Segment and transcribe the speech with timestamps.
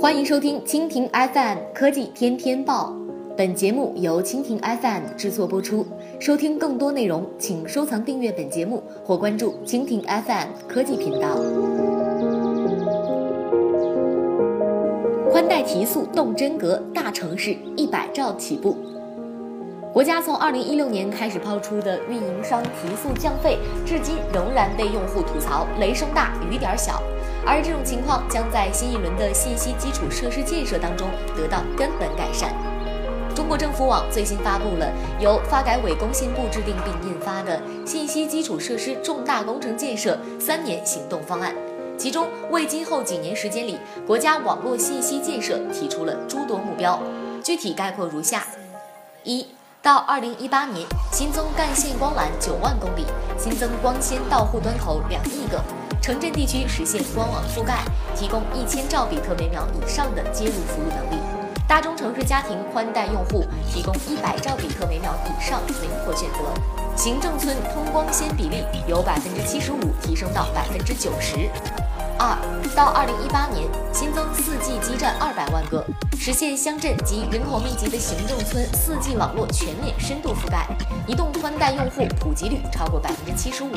[0.00, 2.94] 欢迎收听蜻蜓 FM 科技天天报，
[3.36, 5.84] 本节目由蜻蜓 FM 制作播出。
[6.20, 11.36] 收听更多内容，请收藏订阅本节目或关注蜻蜓 FM 科技频道。
[15.32, 18.76] 宽带提速动真格，大城市一百兆起步。
[19.92, 27.02] 国家从二零一六年开始抛出的运营商提速降费，至今仍然被用户吐槽雷声大雨点小。
[27.46, 32.52] 而这种情况将在新一轮的信息基础设施建设当中得到根本改善。
[33.34, 41.52] 中国政府网最新发布了由发改委工信部制定并印发的《信息基础设施重大工程建设三年行动方案》，
[41.96, 47.00] 其中为今后几年时间里国家网络信息建设提出了诸多目标，
[47.44, 48.44] 具体概括如下：
[49.22, 49.46] 一。
[49.80, 53.06] 到二零一八年，新增干线光缆九万公里，
[53.38, 55.62] 新增光纤到户端口两亿个，
[56.08, 57.84] 城镇地区实现光网覆盖，
[58.16, 61.22] 提供一千兆比特每秒以上的接入服务能力；
[61.68, 66.38] 大中城市家庭宽带用户提供一百兆比特每秒以上灵活选择，
[66.96, 71.50] 行政村通光纤比例由百分之七十五提升到百分之九十。
[72.18, 72.38] 二
[72.74, 75.84] 到二零一八年，新增四 G 基站二百万个，
[76.18, 80.66] 实现乡镇及人口密集的行政村四 G 网络全面深度覆盖，
[81.06, 83.68] 移动宽带用户普及率超过百分之七十五。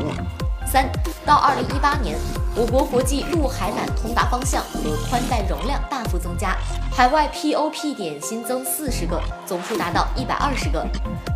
[0.65, 0.89] 三
[1.25, 2.17] 到二零一八年，
[2.55, 6.55] 我国国际陆海缆通达方向和宽带容量大幅增加，
[6.91, 10.85] 海外 POP 点新增四十个，总数达到一百二十个。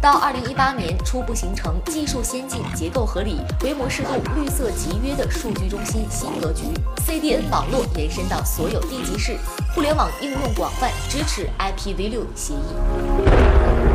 [0.02, 6.64] 到二零一八年，初步形成技术先进、结构合理、规模适度、绿色集约的数据中心新格局。
[7.06, 9.38] CDN 网络延伸到所有地级市，
[9.74, 13.95] 互联网应用广泛，支持 IPv6 协议。